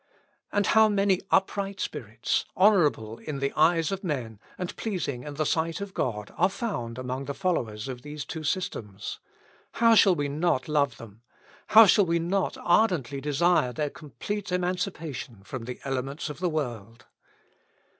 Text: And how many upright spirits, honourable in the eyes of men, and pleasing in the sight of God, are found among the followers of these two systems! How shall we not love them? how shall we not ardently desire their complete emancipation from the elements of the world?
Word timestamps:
And 0.51 0.65
how 0.65 0.89
many 0.89 1.21
upright 1.29 1.79
spirits, 1.79 2.45
honourable 2.57 3.19
in 3.19 3.37
the 3.37 3.53
eyes 3.55 3.91
of 3.91 4.03
men, 4.03 4.39
and 4.57 4.75
pleasing 4.75 5.21
in 5.21 5.35
the 5.35 5.45
sight 5.45 5.79
of 5.79 5.93
God, 5.93 6.33
are 6.39 6.49
found 6.49 6.97
among 6.97 7.25
the 7.25 7.35
followers 7.35 7.87
of 7.87 8.01
these 8.01 8.25
two 8.25 8.43
systems! 8.43 9.19
How 9.73 9.93
shall 9.93 10.15
we 10.15 10.27
not 10.27 10.67
love 10.67 10.97
them? 10.97 11.21
how 11.67 11.85
shall 11.85 12.07
we 12.07 12.17
not 12.17 12.57
ardently 12.63 13.21
desire 13.21 13.71
their 13.73 13.91
complete 13.91 14.51
emancipation 14.51 15.43
from 15.43 15.65
the 15.65 15.79
elements 15.83 16.31
of 16.31 16.39
the 16.39 16.49
world? 16.49 17.05